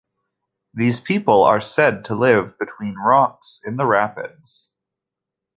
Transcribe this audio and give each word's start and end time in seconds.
These 0.73 0.99
people 0.99 1.43
are 1.43 1.61
said 1.61 2.03
to 2.05 2.15
live 2.15 2.57
between 2.57 2.95
rocks 2.95 3.61
in 3.63 3.77
the 3.77 3.85
rapids. 3.85 4.71